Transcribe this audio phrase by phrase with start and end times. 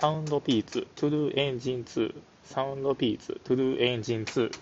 [0.00, 2.14] サウンドピーツ、トゥルーエンジン2、
[2.44, 4.52] サウンドピーツ、トゥルーエンジン2